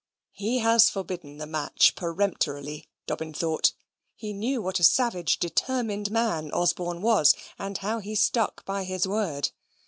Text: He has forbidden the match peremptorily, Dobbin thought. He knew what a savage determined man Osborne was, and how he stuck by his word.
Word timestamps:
He 0.31 0.57
has 0.57 0.89
forbidden 0.89 1.37
the 1.37 1.45
match 1.45 1.93
peremptorily, 1.95 2.89
Dobbin 3.05 3.35
thought. 3.35 3.71
He 4.15 4.33
knew 4.33 4.59
what 4.59 4.79
a 4.79 4.83
savage 4.83 5.37
determined 5.37 6.09
man 6.09 6.51
Osborne 6.53 7.03
was, 7.03 7.35
and 7.59 7.77
how 7.77 7.99
he 7.99 8.15
stuck 8.15 8.65
by 8.65 8.83
his 8.83 9.07
word. 9.07 9.51